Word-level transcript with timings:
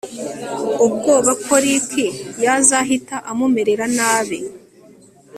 ubwoba 0.85 1.31
ko 1.45 1.53
Rick 1.63 1.91
yazahita 2.43 3.15
amumerera 3.31 3.85
nabi 3.97 4.39